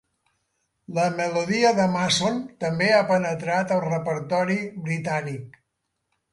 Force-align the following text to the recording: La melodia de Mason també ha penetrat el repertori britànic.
La 0.97 1.03
melodia 1.19 1.73
de 1.81 1.85
Mason 1.97 2.41
també 2.65 2.89
ha 2.95 3.03
penetrat 3.13 3.77
el 3.79 3.85
repertori 3.87 4.59
britànic. 4.91 5.65